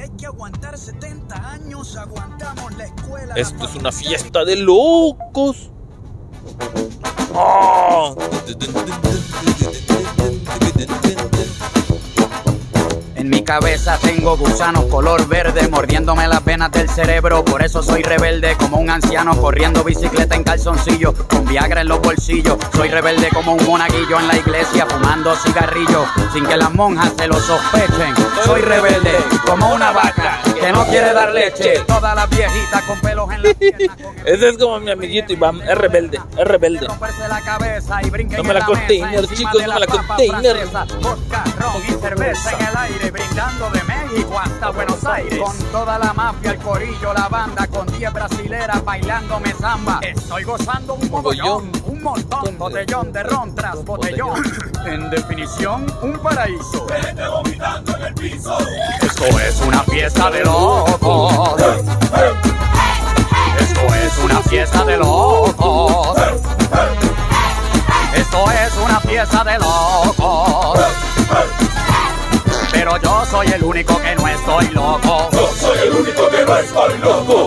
Hay 0.00 0.10
que 0.10 0.26
aguantar 0.26 0.76
70 0.76 1.50
años, 1.50 1.96
aguantamos 1.96 2.76
la 2.76 2.84
escuela. 2.84 3.34
Esto 3.34 3.64
es 3.64 3.74
una 3.74 3.90
fiesta 3.90 4.44
de 4.44 4.56
locos. 4.56 5.70
¡Ah! 7.34 8.14
En 13.18 13.30
mi 13.30 13.42
cabeza 13.42 13.98
tengo 14.00 14.36
gusanos 14.36 14.84
color 14.84 15.26
verde 15.26 15.66
mordiéndome 15.66 16.28
las 16.28 16.44
venas 16.44 16.70
del 16.70 16.88
cerebro. 16.88 17.44
Por 17.44 17.64
eso 17.64 17.82
soy 17.82 18.04
rebelde 18.04 18.54
como 18.56 18.76
un 18.78 18.88
anciano 18.90 19.36
corriendo 19.36 19.82
bicicleta 19.82 20.36
en 20.36 20.44
calzoncillo 20.44 21.12
con 21.26 21.44
Viagra 21.44 21.80
en 21.80 21.88
los 21.88 22.00
bolsillos. 22.00 22.56
Soy 22.76 22.88
rebelde 22.88 23.28
como 23.34 23.54
un 23.54 23.66
monaguillo 23.66 24.20
en 24.20 24.28
la 24.28 24.36
iglesia 24.36 24.86
fumando 24.86 25.34
cigarrillo 25.34 26.06
sin 26.32 26.46
que 26.46 26.56
las 26.56 26.72
monjas 26.72 27.12
se 27.18 27.26
lo 27.26 27.40
sospechen. 27.40 28.14
Soy 28.44 28.60
rebelde 28.60 29.16
como 29.44 29.74
una 29.74 29.90
vaca 29.90 30.40
que 30.68 30.72
no 30.72 30.84
quiere 30.86 31.14
dar 31.14 31.32
leche. 31.32 31.80
Todas 31.86 32.14
las 32.14 32.28
viejitas 32.28 32.82
con 32.82 33.00
pelos 33.00 33.30
en 33.30 33.42
con 33.42 33.46
el 33.46 33.56
Ese 34.26 34.48
es 34.50 34.58
como 34.58 34.78
mi 34.80 34.90
amiguito 34.90 35.32
Iván. 35.32 35.62
Es 35.62 35.78
rebelde, 35.78 36.20
es 36.36 36.46
rebelde. 36.46 36.86
la 37.28 37.40
cabeza 37.40 38.02
y 38.02 38.10
No 38.10 38.42
me 38.42 38.50
en 38.50 38.54
la 38.54 38.64
container, 38.64 39.26
chicos, 39.28 39.52
de 39.54 39.66
no 39.66 39.74
me 39.74 39.80
la 39.80 39.86
container. 39.86 40.66
Vodka, 41.00 41.44
ron 41.58 41.82
y 41.86 41.92
cerveza 42.00 42.52
en 42.52 42.66
el 42.66 42.76
aire, 42.76 43.10
brindando 43.10 43.70
de 43.70 43.82
México 43.84 44.38
hasta 44.38 44.70
Buenos 44.70 45.04
Aires. 45.06 45.40
Con 45.40 45.56
toda 45.72 45.98
la 45.98 46.12
mafia, 46.12 46.50
el 46.50 46.58
corillo, 46.58 47.14
la 47.14 47.28
banda, 47.28 47.66
con 47.66 47.86
10 47.86 48.12
brasileras 48.12 48.84
bailándome 48.84 49.54
samba. 49.54 50.00
Estoy 50.02 50.44
gozando 50.44 50.94
un 50.94 51.10
mogollón, 51.10 51.72
un 51.86 52.02
montón, 52.02 52.58
botellón 52.58 53.12
de 53.12 53.22
ron 53.22 53.54
tras 53.54 53.84
botellón. 53.84 54.42
En 54.88 55.10
definición, 55.10 55.84
un 56.00 56.18
paraíso. 56.18 56.86
Esto 59.02 59.38
es 59.38 59.60
una 59.60 59.82
fiesta 59.82 60.30
de 60.30 60.44
locos. 60.58 61.62
Esto 63.60 63.80
es 63.94 64.18
una 64.24 64.40
fiesta 64.42 64.84
de 64.84 64.96
locos. 64.96 66.18
Esto 68.14 68.50
es 68.50 68.76
una 68.84 69.00
fiesta 69.00 69.44
de 69.44 69.58
locos. 69.58 70.80
Pero 72.72 72.96
yo 73.02 73.24
soy 73.30 73.46
el 73.48 73.62
único 73.64 74.00
que 74.00 74.14
no 74.16 74.28
estoy 74.28 74.68
loco. 74.70 75.28
Yo 75.32 75.48
soy 75.60 75.78
el 75.86 75.92
único 75.92 76.28
que 76.28 76.44
no 76.44 76.56
estoy 76.56 76.98
loco. 76.98 77.46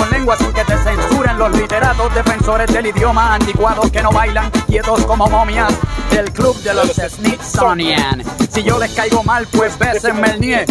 con 0.01 0.09
lengua 0.09 0.35
sin 0.35 0.51
que 0.51 0.63
te 0.65 0.75
censuren 0.77 1.37
los 1.37 1.51
literatos 1.55 2.13
defensores 2.15 2.73
del 2.73 2.87
idioma 2.87 3.35
anticuados 3.35 3.91
que 3.91 4.01
no 4.01 4.11
bailan 4.11 4.49
quietos 4.67 5.05
como 5.05 5.27
momias 5.27 5.71
del 6.09 6.31
club 6.31 6.55
de 6.63 6.73
los 6.73 6.89
Smithsonian. 6.93 8.23
Si 8.51 8.63
yo 8.63 8.79
les 8.79 8.91
caigo 8.93 9.23
mal, 9.23 9.47
pues 9.51 9.77
bésenme 9.77 10.31
el 10.31 10.41
nie. 10.41 10.65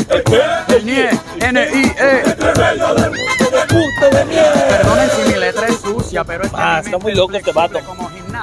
El 0.68 0.84
nie, 0.84 1.10
N-I-E. 1.38 2.22
Perdonen 4.68 5.10
si 5.10 5.32
mi 5.32 5.38
letra 5.38 5.68
es 5.68 5.80
sucia, 5.80 6.24
pero 6.24 6.44
es 6.44 6.50
que 6.50 6.56
Ah, 6.58 6.80
está 6.84 6.98
muy 6.98 7.14
loco 7.14 7.32
es 7.34 7.38
este 7.38 7.52
vato. 7.52 7.78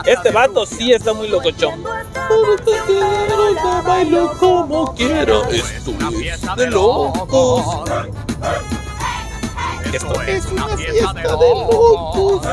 Este 0.06 0.32
vato 0.32 0.66
sí 0.66 0.94
está 0.94 1.14
muy 1.14 1.28
locochón. 1.28 1.84
Bailo 3.86 4.38
como 4.40 4.96
quiero. 4.96 5.44
Esto 5.50 5.92
es 5.92 6.56
de 6.56 6.68
locos. 6.68 7.84
Esto 9.94 10.22
es 10.24 10.46
una 10.48 10.78
fiesta 10.78 11.14
de 11.14 11.50
locos. 11.50 12.48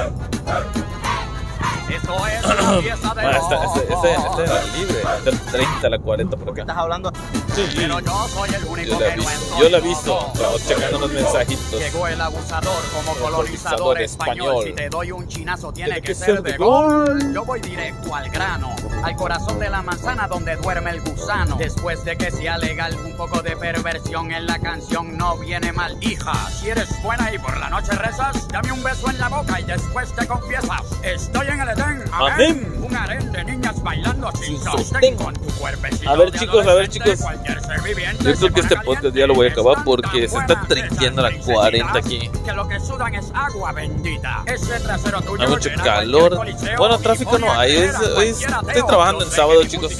Esto 1.94 2.26
es 2.26 2.44
una 2.44 2.80
fiesta 2.82 3.14
de 3.14 3.22
Ah, 3.22 3.30
este, 3.30 3.54
este, 3.54 3.94
este, 3.94 4.14
este 4.14 4.42
era 4.42 4.62
libre. 4.76 5.02
Este 5.16 5.30
era 5.30 5.38
30 5.52 5.86
a 5.86 5.90
la 5.90 5.98
40 5.98 6.36
por 6.36 6.50
acá. 6.50 6.60
Estás 6.62 6.76
hablando. 6.76 7.12
Sí, 7.54 7.62
Pero 7.76 8.00
yo 8.00 8.28
soy 8.28 8.50
el 8.50 8.64
único 8.64 8.98
que 8.98 9.16
no 9.16 9.24
Yo 9.60 9.68
la 9.68 9.78
he 9.78 9.80
visto. 9.80 10.32
Checando 10.66 10.98
los 10.98 11.12
mensajitos. 11.12 11.80
Llegó 11.80 12.08
el 12.08 12.20
abusador 12.20 12.82
como 12.92 13.12
El 13.12 13.18
colonizador 13.18 14.00
español. 14.00 14.64
Si 14.64 14.72
te 14.72 14.88
doy 14.88 15.12
un 15.12 15.28
chinazo, 15.28 15.72
tiene, 15.72 16.02
que, 16.02 16.14
ser, 16.14 16.42
de 16.42 16.56
gol. 16.56 17.32
Yo 17.32 17.44
voy 17.44 17.60
directo 17.60 18.14
al 18.14 18.28
grano, 18.30 18.74
al 19.02 19.14
corazón 19.14 19.58
de 19.60 19.70
la 19.70 19.82
manzana 19.82 20.26
donde 20.26 20.56
duerme 20.56 20.90
el 20.90 21.00
gusano. 21.00 21.56
Después 21.56 22.04
de 22.04 22.16
que 22.16 22.30
sea 22.30 22.58
legal, 22.58 22.96
un 23.04 23.16
poco 23.16 23.40
de 23.42 23.56
perversión 23.56 24.32
en 24.32 24.46
la 24.46 24.58
canción 24.58 25.16
no 25.16 25.38
viene 25.38 25.72
mal. 25.72 25.96
Hija, 26.00 26.34
si 26.50 26.70
eres 26.70 26.88
buena 27.02 27.32
y 27.32 27.38
por 27.38 27.56
la 27.58 27.70
noche 27.70 27.92
rezas, 27.92 28.48
dame 28.48 28.72
un 28.72 28.82
beso 28.82 29.08
en 29.10 29.18
la 29.18 29.28
boca 29.28 29.60
y 29.60 29.64
después 29.64 30.12
te 30.14 30.26
confiesas. 30.26 30.82
Estoy 31.02 31.46
en 31.48 31.60
el 31.60 31.68
Edén. 31.68 31.83
Amén. 31.84 32.04
Amén. 32.12 32.74
Un 32.84 32.96
harén 32.96 33.32
de 33.32 33.44
niñas 33.44 33.82
bailando 33.82 34.30
sin 34.32 34.44
Sin 34.44 34.62
sostén 34.62 34.84
sostén. 34.86 35.16
con 35.16 35.34
tu 35.34 35.48
cuerpecito. 35.54 36.10
A 36.10 36.16
ver, 36.16 36.30
chicos, 36.32 36.66
a 36.66 36.74
ver, 36.74 36.88
chicos. 36.88 37.20
Yo 37.20 38.34
creo 38.34 38.52
que 38.52 38.60
este 38.60 38.76
podcast 38.76 39.14
ya 39.16 39.26
lo 39.26 39.34
voy 39.34 39.48
a 39.48 39.50
acabar 39.50 39.82
porque 39.84 40.28
se 40.28 40.38
está 40.38 40.60
trinqueando 40.66 41.22
la 41.22 41.30
esas 41.30 41.44
40 41.44 41.92
princesitas 41.92 42.30
aquí. 42.36 42.44
Que 42.44 42.52
lo 42.52 42.68
que 42.68 42.80
sudan 42.80 43.14
es 43.14 43.26
agua 43.34 43.72
bendita. 43.72 44.42
Ese 44.46 44.80
trasero 44.80 45.20
tuyo 45.22 45.42
Hay 45.42 45.48
mucho 45.48 45.70
calor. 45.82 46.40
Bueno, 46.78 46.98
tráfico 46.98 47.38
no 47.38 47.50
hay. 47.52 47.72
Es- 47.76 47.94
es- 48.22 48.40
estoy 48.42 48.86
trabajando 48.86 49.24
en 49.24 49.30
sábado, 49.30 49.64
chicos. 49.64 49.92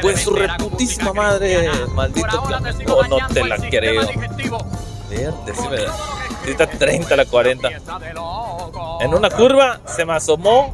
Pues 0.00 0.22
su 0.22 0.34
reputísima 0.34 1.12
madre, 1.12 1.70
maldito 1.94 2.26
no 2.88 3.02
dañando 3.02 3.34
te 3.34 3.44
la 3.46 3.56
creo. 3.58 4.02
está 6.46 6.66
30 6.66 7.14
a 7.14 7.16
la 7.16 7.24
40. 7.26 7.68
En 9.00 9.14
una 9.14 9.30
curva 9.30 9.80
se 9.86 10.04
me 10.04 10.14
asomó 10.14 10.72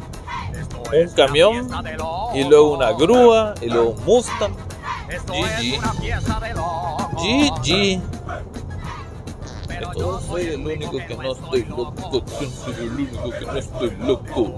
un 0.93 1.09
camión 1.15 1.71
y 2.35 2.45
luego 2.45 2.75
una 2.75 2.93
grúa 2.93 3.55
y 3.61 3.67
luego 3.67 3.91
un 3.91 4.05
Mustang. 4.05 4.55
GG. 5.09 5.81
GG. 7.17 8.01
Yo 9.97 10.21
soy 10.21 10.43
el 10.49 10.67
único 10.67 10.99
que 10.99 11.17
no 11.17 11.33
estoy 11.33 11.65
loco. 11.65 12.25
Yo 12.41 12.49
soy 12.51 12.75
el 12.75 12.91
único 12.91 13.31
que 13.31 13.47
no 13.47 13.57
estoy 13.57 13.91
loco. 13.97 14.55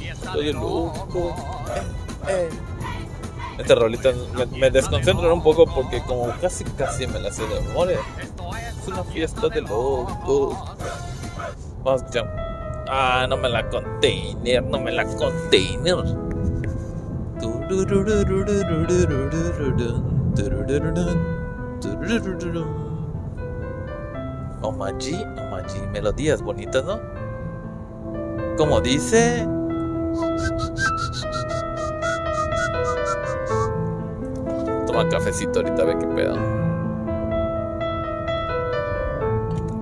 Estoy 0.00 0.52
loco. 0.52 1.36
Eh, 2.28 2.48
eh. 2.48 2.48
Esta 3.58 3.74
rolita 3.74 4.10
me, 4.34 4.46
me 4.46 4.70
desconcentra 4.70 5.32
un 5.32 5.42
poco 5.42 5.66
porque 5.66 6.00
como 6.02 6.28
casi 6.40 6.64
casi 6.64 7.06
me 7.06 7.18
la 7.18 7.32
sé 7.32 7.46
de 7.46 7.60
memoria. 7.60 7.98
Es 8.80 8.88
una 8.88 9.04
fiesta 9.04 9.48
de 9.48 9.62
locos. 9.62 10.56
Vamos 11.82 12.02
a 12.02 12.04
escuchar. 12.04 12.47
Ah, 12.90 13.26
no 13.28 13.36
me 13.36 13.50
la 13.50 13.68
container, 13.68 14.64
no 14.64 14.80
me 14.80 14.90
la 14.90 15.04
container. 15.04 15.96
Omaji, 24.62 25.24
Omaji, 25.36 25.86
melodías 25.92 26.40
bonitas, 26.40 26.82
¿no? 26.84 26.98
Como 28.56 28.80
dice. 28.80 29.46
Toma 34.86 35.06
cafecito 35.10 35.60
ahorita, 35.60 35.84
ve 35.84 35.98
qué 35.98 36.06
pedo. 36.06 36.36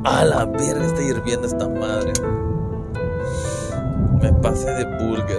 A 0.02 0.24
la 0.24 0.44
verga, 0.44 0.86
está 0.86 1.02
hirviendo 1.02 1.46
esta 1.46 1.68
madre. 1.68 2.12
Me 4.26 4.32
de 4.32 4.84
burger. 4.98 5.38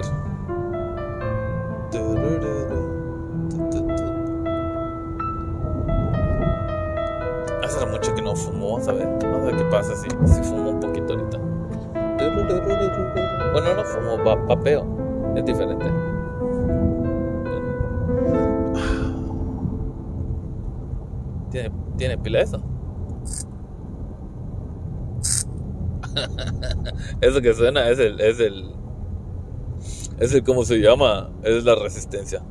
Hace 7.62 7.86
mucho 7.86 8.14
que 8.14 8.22
no 8.22 8.34
fumo, 8.34 8.72
vamos 8.72 8.88
a 8.88 8.92
ver. 8.92 9.06
Vamos 9.22 9.42
a 9.42 9.44
ver 9.44 9.56
qué 9.56 9.64
pasa 9.64 9.94
si, 9.94 10.08
si 10.08 10.42
fumo 10.42 10.70
un 10.70 10.80
poquito 10.80 11.12
ahorita. 11.12 11.38
Bueno, 13.52 13.74
no 13.76 13.84
fumo, 13.84 14.24
va, 14.24 14.36
vapeo. 14.36 14.86
Es 15.36 15.44
diferente. 15.44 15.84
¿Tiene, 21.50 21.70
¿Tiene 21.98 22.16
pila 22.16 22.40
eso? 22.40 22.62
Eso 27.20 27.40
que 27.40 27.54
suena 27.54 27.88
es 27.88 27.98
el, 27.98 28.20
es 28.20 28.40
el, 28.40 28.77
es 30.20 30.34
el, 30.34 30.42
¿cómo 30.42 30.64
se 30.64 30.78
llama? 30.78 31.30
Es 31.42 31.64
la 31.64 31.74
resistencia. 31.74 32.42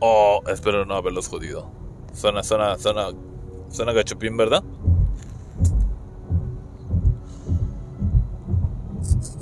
Oh, 0.00 0.40
espero 0.48 0.84
no 0.86 0.94
haberlos 0.94 1.28
jodido. 1.28 1.70
Suena, 2.14 2.42
suena, 2.42 2.78
suena, 2.78 3.08
suena 3.68 3.92
gachupín, 3.92 4.36
¿verdad? 4.36 4.62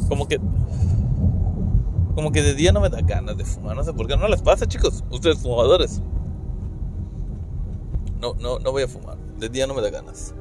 Como 0.08 0.26
que, 0.26 0.40
como 2.14 2.32
que 2.32 2.42
de 2.42 2.54
día 2.54 2.72
no 2.72 2.80
me 2.80 2.88
da 2.88 3.00
ganas 3.02 3.36
de 3.36 3.44
fumar. 3.44 3.76
No 3.76 3.84
sé 3.84 3.92
por 3.92 4.06
qué. 4.06 4.16
No 4.16 4.26
les 4.26 4.42
pasa, 4.42 4.66
chicos. 4.66 5.04
Ustedes 5.10 5.38
fumadores. 5.38 6.02
No, 8.20 8.34
no, 8.34 8.58
no 8.58 8.72
voy 8.72 8.82
a 8.82 8.88
fumar. 8.88 9.17
De 9.38 9.48
día 9.48 9.66
no 9.66 9.74
me 9.74 9.82
da 9.82 9.90
ganas. 9.90 10.34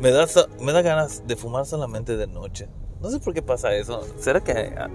Me 0.00 0.10
da, 0.10 0.26
me 0.60 0.72
da 0.72 0.82
ganas 0.82 1.26
de 1.26 1.36
fumar 1.36 1.66
solamente 1.66 2.16
de 2.16 2.26
noche. 2.26 2.68
No 3.00 3.10
sé 3.10 3.18
por 3.18 3.34
qué 3.34 3.42
pasa 3.42 3.74
eso. 3.74 4.02
¿Será 4.18 4.42
que... 4.42 4.52
ah, 4.78 4.88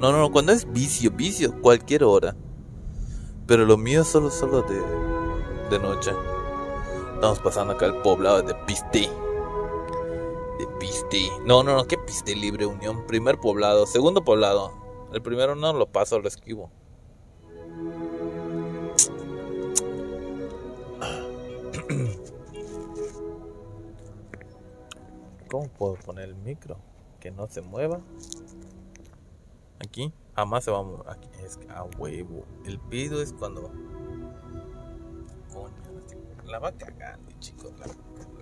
No, 0.00 0.12
no, 0.12 0.18
no. 0.18 0.30
Cuando 0.30 0.52
es 0.52 0.70
vicio, 0.72 1.10
vicio, 1.10 1.60
cualquier 1.60 2.04
hora. 2.04 2.36
Pero 3.46 3.64
lo 3.64 3.76
mío 3.76 4.02
es 4.02 4.08
solo, 4.08 4.30
solo 4.30 4.62
de, 4.62 4.80
de 5.70 5.78
noche. 5.78 6.12
Estamos 7.14 7.38
pasando 7.40 7.74
acá 7.74 7.86
el 7.86 7.96
poblado 7.96 8.42
de 8.42 8.54
Piste. 8.66 9.10
De 10.58 10.66
Piste. 10.78 11.30
No, 11.44 11.62
no, 11.62 11.74
no. 11.76 11.84
¿Qué 11.86 11.98
Piste 11.98 12.36
Libre 12.36 12.66
Unión? 12.66 13.06
Primer 13.06 13.38
poblado. 13.38 13.86
Segundo 13.86 14.24
poblado. 14.24 14.72
El 15.12 15.22
primero 15.22 15.54
no 15.54 15.72
lo 15.72 15.86
paso, 15.90 16.18
lo 16.18 16.28
esquivo. 16.28 16.70
¿Cómo 25.54 25.68
puedo 25.68 25.94
poner 25.94 26.30
el 26.30 26.34
micro? 26.34 26.76
Que 27.20 27.30
no 27.30 27.46
se 27.46 27.62
mueva. 27.62 28.00
Aquí. 29.78 30.12
Jamás 30.34 30.64
se 30.64 30.72
va 30.72 30.80
a 30.80 30.82
mover. 30.82 31.16
Es 31.44 31.60
a 31.68 31.84
huevo. 31.96 32.44
El 32.64 32.80
pido 32.80 33.22
es 33.22 33.32
cuando. 33.32 33.70
La 36.44 36.58
va 36.58 36.72
cagando, 36.72 37.30
chicos. 37.38 37.72
La, 37.78 37.86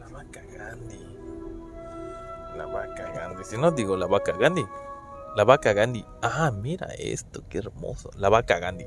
la 0.00 0.08
va 0.10 0.24
cagando. 0.30 0.86
La 2.56 2.64
vaca 2.64 3.12
Gandhi. 3.12 3.44
Si 3.44 3.58
no 3.58 3.70
digo 3.72 3.94
la 3.98 4.06
vaca 4.06 4.32
Gandhi. 4.32 4.64
La 5.36 5.44
vaca 5.44 5.74
Gandhi. 5.74 6.06
Ah, 6.22 6.50
mira 6.50 6.86
esto, 6.98 7.42
qué 7.50 7.58
hermoso. 7.58 8.08
La 8.16 8.30
vaca 8.30 8.58
Gandhi. 8.58 8.86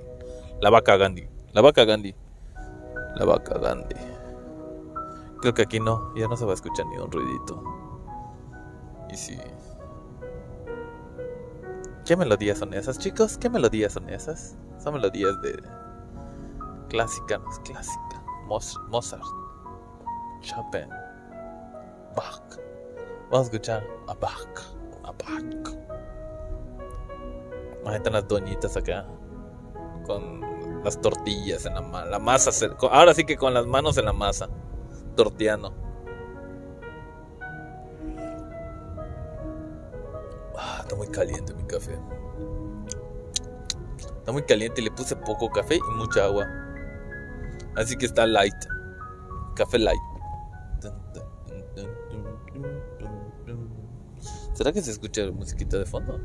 La 0.62 0.72
vaca 0.72 0.98
Gandhi. 0.98 1.30
La 1.54 1.62
vaca 1.62 1.86
Gandhi. 1.86 2.16
La 3.18 3.26
vaca 3.26 3.60
Gandhi. 3.60 3.96
Creo 5.42 5.54
que 5.54 5.62
aquí 5.62 5.80
no, 5.80 6.12
ya 6.16 6.28
no 6.28 6.36
se 6.36 6.44
va 6.44 6.54
a 6.54 6.56
escuchar 6.56 6.88
ni 6.88 6.98
un 6.98 7.12
ruidito. 7.12 7.85
Y 9.16 9.18
si. 9.18 9.38
¿Qué 12.06 12.18
melodías 12.18 12.58
son 12.60 12.74
esas, 12.74 13.00
chicos? 13.00 13.38
¿Qué 13.38 13.50
melodías 13.50 13.94
son 13.94 14.10
esas? 14.10 14.58
Son 14.78 14.94
melodías 14.94 15.42
de. 15.42 15.58
Clásica, 16.90 17.38
no 17.38 17.50
es 17.50 17.60
clásica. 17.60 18.22
Mozart. 18.90 19.24
Chopin. 20.42 20.90
Bach. 22.14 22.60
Vamos 23.32 23.48
a 23.48 23.52
escuchar 23.52 23.88
a 24.10 24.14
Bach. 24.16 24.60
A 25.04 25.12
Bach. 25.14 25.78
Ahí 27.86 27.96
están 27.96 28.12
las 28.12 28.28
doñitas 28.28 28.76
acá. 28.76 29.08
Con 30.06 30.42
las 30.84 31.00
tortillas 31.00 31.66
en 31.66 31.76
la. 31.76 32.06
La 32.06 32.20
masa. 32.20 32.52
Ahora 32.92 33.14
sí 33.14 33.24
que 33.24 33.38
con 33.38 33.54
las 33.54 33.66
manos 33.66 33.98
en 33.98 34.04
la 34.04 34.14
masa. 34.14 34.50
Torteando. 35.16 35.85
Está 40.86 40.96
muy 40.96 41.08
caliente 41.08 41.52
mi 41.56 41.64
café. 41.64 41.98
Está 44.20 44.32
muy 44.32 44.44
caliente 44.44 44.82
le 44.84 44.92
puse 44.92 45.16
poco 45.16 45.50
café 45.50 45.78
y 45.78 45.96
mucha 45.98 46.26
agua. 46.26 46.48
Así 47.76 47.96
que 47.96 48.06
está 48.06 48.28
light. 48.28 48.54
Café 49.56 49.80
light. 49.80 50.00
¿Será 54.54 54.72
que 54.72 54.82
se 54.82 54.92
escucha 54.92 55.32
musiquita 55.32 55.80
de 55.80 55.86
fondo? 55.86 56.20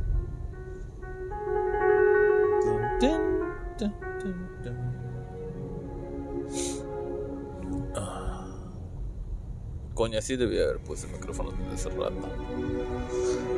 Coño, 10.00 10.18
así 10.18 10.34
debía 10.34 10.62
haber 10.64 10.78
puesto 10.78 11.06
el 11.08 11.12
micrófono 11.12 11.50
desde 11.50 11.74
hace 11.74 11.90
rato. 11.90 12.26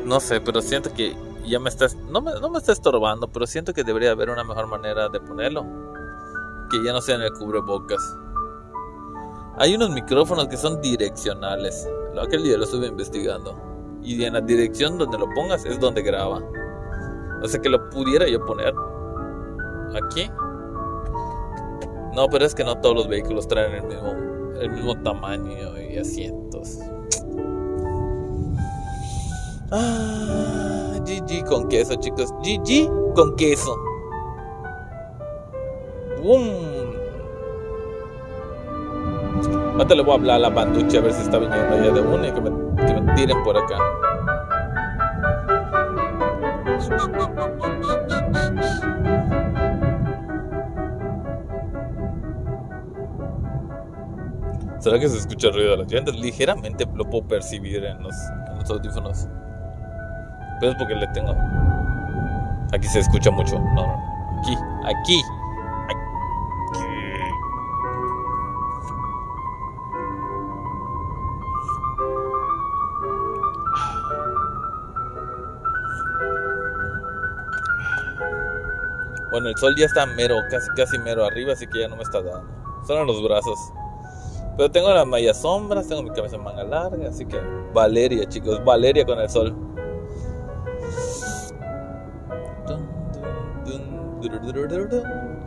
No 0.04 0.18
sé, 0.18 0.40
pero 0.40 0.60
siento 0.60 0.92
que 0.92 1.14
ya 1.46 1.60
me 1.60 1.68
está. 1.68 1.86
No 2.10 2.20
me, 2.20 2.32
no 2.40 2.50
me 2.50 2.58
está 2.58 2.72
estorbando, 2.72 3.28
pero 3.28 3.46
siento 3.46 3.72
que 3.72 3.84
debería 3.84 4.10
haber 4.10 4.28
una 4.28 4.42
mejor 4.42 4.66
manera 4.66 5.08
de 5.08 5.20
ponerlo. 5.20 5.64
Que 6.68 6.82
ya 6.84 6.92
no 6.92 7.00
sea 7.00 7.14
en 7.14 7.22
el 7.22 7.32
cubrebocas. 7.32 8.00
Hay 9.56 9.76
unos 9.76 9.90
micrófonos 9.90 10.48
que 10.48 10.56
son 10.56 10.80
direccionales. 10.80 11.88
Lo- 12.12 12.22
Aquel 12.22 12.42
día 12.42 12.56
lo 12.58 12.64
estuve 12.64 12.88
investigando. 12.88 13.56
Y 14.02 14.24
en 14.24 14.32
la 14.32 14.40
dirección 14.40 14.98
donde 14.98 15.18
lo 15.18 15.28
pongas 15.36 15.64
es 15.64 15.78
donde 15.78 16.02
graba. 16.02 16.42
O 17.40 17.46
sea 17.46 17.60
que 17.60 17.68
lo 17.68 17.88
pudiera 17.88 18.26
yo 18.26 18.44
poner 18.44 18.74
aquí. 19.94 20.28
No, 22.16 22.26
pero 22.28 22.44
es 22.44 22.52
que 22.52 22.64
no 22.64 22.80
todos 22.80 22.96
los 22.96 23.06
vehículos 23.06 23.46
traen 23.46 23.74
el 23.76 23.84
mismo, 23.84 24.12
el 24.62 24.70
mismo 24.70 24.96
tamaño 25.02 25.78
y 25.80 25.98
asientos. 25.98 26.78
Ah, 29.70 30.94
GG 31.04 31.44
con 31.46 31.68
queso, 31.68 31.94
chicos. 31.96 32.32
GG 32.42 33.14
con 33.14 33.34
queso. 33.36 33.76
¡Bum! 36.22 36.42
Ahorita 39.72 39.94
le 39.94 40.02
voy 40.02 40.12
a 40.12 40.14
hablar 40.14 40.36
a 40.36 40.38
la 40.38 40.50
banducha 40.50 40.98
a 40.98 41.00
ver 41.00 41.12
si 41.12 41.22
está 41.22 41.38
viniendo 41.38 41.76
ya 41.76 41.90
de 41.90 42.00
una 42.00 42.28
y 42.28 42.32
que 42.32 42.40
me, 42.40 42.50
que 42.86 43.00
me 43.00 43.14
tiren 43.14 43.42
por 43.42 43.56
acá. 43.56 43.78
¿Será 54.82 54.98
que 54.98 55.08
se 55.08 55.16
escucha 55.18 55.46
el 55.46 55.54
ruido 55.54 55.70
de 55.70 55.76
las 55.76 55.92
llantas? 55.92 56.16
Ligeramente 56.16 56.84
lo 56.92 57.08
puedo 57.08 57.28
percibir 57.28 57.84
en 57.84 58.02
los, 58.02 58.14
en 58.50 58.58
los 58.58 58.68
audífonos. 58.68 59.28
Pero 60.58 60.72
es 60.72 60.78
porque 60.78 60.96
le 60.96 61.06
tengo. 61.08 61.36
Aquí 62.72 62.88
se 62.88 62.98
escucha 62.98 63.30
mucho. 63.30 63.60
No, 63.60 63.74
no, 63.74 63.86
no. 63.86 64.38
Aquí, 64.40 64.56
aquí. 64.88 65.22
Bueno, 79.30 79.48
el 79.48 79.56
sol 79.58 79.76
ya 79.76 79.86
está 79.86 80.06
mero, 80.06 80.38
casi 80.50 80.68
casi 80.76 80.98
mero 80.98 81.24
arriba, 81.24 81.52
así 81.52 81.68
que 81.68 81.82
ya 81.82 81.88
no 81.88 81.94
me 81.94 82.02
está 82.02 82.20
dando. 82.20 82.44
Solo 82.84 83.02
en 83.02 83.06
los 83.06 83.22
brazos. 83.22 83.72
Pero 84.56 84.70
tengo 84.70 84.90
las 84.90 85.06
mallas 85.06 85.40
sombras, 85.40 85.88
tengo 85.88 86.02
mi 86.02 86.10
cabeza 86.10 86.36
en 86.36 86.44
manga 86.44 86.64
larga, 86.64 87.08
así 87.08 87.24
que 87.24 87.40
Valeria, 87.72 88.28
chicos, 88.28 88.62
Valeria 88.64 89.06
con 89.06 89.18
el 89.18 89.28
sol. 89.28 89.54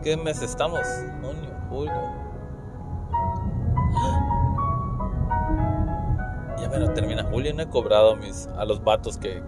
¿Qué 0.04 0.18
mes 0.18 0.42
estamos? 0.42 0.82
Junio, 1.22 1.50
julio. 1.70 1.94
Ya 6.58 6.70
me 6.70 6.80
lo 6.80 6.92
termina 6.94 7.24
julio. 7.24 7.54
No 7.54 7.64
he 7.64 7.70
cobrado 7.70 8.16
mis, 8.16 8.48
a 8.58 8.66
los 8.66 8.84
vatos 8.84 9.18
que, 9.18 9.44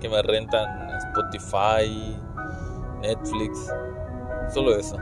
que 0.00 0.08
me 0.08 0.20
rentan 0.22 0.90
Spotify, 0.98 2.16
Netflix. 3.00 3.72
Solo 4.52 4.76
eso. 4.76 4.96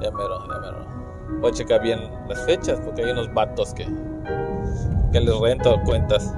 Ya 0.00 0.10
mero, 0.10 0.48
ya 0.48 0.58
mero. 0.60 0.99
Voy 1.40 1.50
a 1.50 1.54
checar 1.54 1.80
bien 1.82 2.00
las 2.28 2.44
fechas 2.44 2.80
porque 2.80 3.04
hay 3.04 3.10
unos 3.12 3.32
vatos 3.32 3.72
que, 3.74 3.86
que 5.12 5.20
les 5.20 5.38
rento 5.40 5.80
cuentas. 5.84 6.34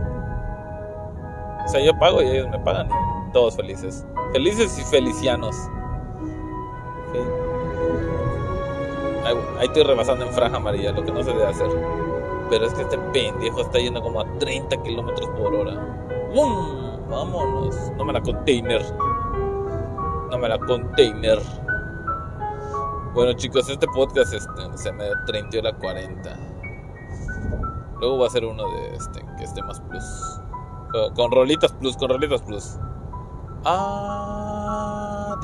O 1.64 1.68
sea, 1.68 1.81
yo 1.81 1.96
pago 1.98 2.22
y 2.22 2.26
ellos 2.26 2.48
me 2.50 2.59
pagan 2.59 2.88
y 2.88 3.33
todos 3.33 3.57
felices. 3.57 4.07
Felices 4.33 4.78
y 4.78 4.83
felicianos. 4.83 5.55
Sí. 7.12 7.18
Ahí, 9.24 9.66
estoy 9.66 9.85
rebasando 9.85 10.24
en 10.24 10.33
franja 10.33 10.57
amarilla, 10.57 10.92
lo 10.92 11.05
que 11.05 11.12
no 11.12 11.22
se 11.22 11.31
debe 11.31 11.46
hacer. 11.46 11.68
Pero 12.50 12.66
es 12.66 12.74
que 12.74 12.83
este 12.83 12.98
pendejo 13.12 13.61
está 13.61 13.78
yendo 13.78 14.02
como 14.02 14.20
a 14.20 14.24
30 14.38 14.76
kilómetros 14.83 15.28
por 15.31 15.55
hora. 15.55 15.74
¡Bum! 16.35 17.09
Vámonos. 17.09 17.76
No 17.96 18.05
me 18.05 18.12
la 18.12 18.20
container. 18.20 18.83
No 20.31 20.38
me 20.38 20.48
la 20.48 20.59
container. 20.59 21.38
Bueno 23.14 23.35
chicos, 23.35 23.68
este 23.68 23.87
podcast 23.88 24.33
este, 24.33 24.79
se 24.79 24.90
me 24.90 25.05
treintió 25.27 25.61
la 25.61 25.75
40. 25.75 26.35
Luego 28.01 28.18
va 28.18 28.27
a 28.27 28.31
ser 28.31 28.46
uno 28.46 28.66
de 28.70 28.94
este, 28.96 29.20
que 29.37 29.44
esté 29.44 29.62
más 29.62 29.81
plus. 29.83 30.40
Con, 30.90 31.12
con 31.14 31.31
rolitas 31.31 31.72
plus, 31.75 31.94
con 31.98 32.09
rolitas 32.09 32.40
plus. 32.40 32.79
Adiós. 33.64 35.42